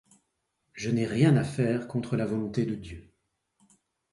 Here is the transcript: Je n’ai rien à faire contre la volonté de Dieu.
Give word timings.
Je 0.73 0.89
n’ai 0.89 1.05
rien 1.05 1.37
à 1.37 1.43
faire 1.43 1.87
contre 1.87 2.15
la 2.17 2.25
volonté 2.25 2.65
de 2.65 2.73
Dieu. 2.73 3.13